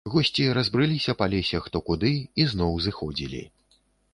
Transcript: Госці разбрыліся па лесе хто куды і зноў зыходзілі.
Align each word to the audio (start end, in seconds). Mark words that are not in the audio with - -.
Госці 0.11 0.45
разбрыліся 0.57 1.15
па 1.19 1.27
лесе 1.33 1.61
хто 1.65 1.77
куды 1.91 2.13
і 2.39 2.49
зноў 2.55 2.73
зыходзілі. 2.87 3.47